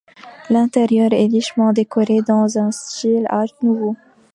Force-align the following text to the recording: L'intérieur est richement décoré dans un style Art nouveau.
L'intérieur 0.49 1.13
est 1.13 1.27
richement 1.27 1.73
décoré 1.73 2.23
dans 2.27 2.57
un 2.57 2.71
style 2.71 3.27
Art 3.29 3.49
nouveau. 3.61 3.95